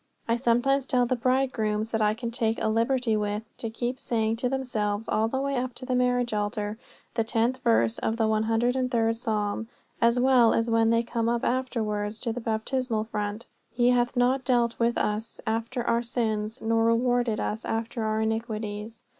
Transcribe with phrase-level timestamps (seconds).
[0.27, 4.37] I sometimes tell the bridegrooms that I can take a liberty with to keep saying
[4.37, 6.79] to themselves all the way up to the marriage altar
[7.13, 9.69] the tenth verse of the 103rd psalm;
[10.01, 14.43] as well as when they come up afterwards to the baptismal font: "He hath not
[14.43, 19.03] dealt with us after our sins nor rewarded us after our iniquities."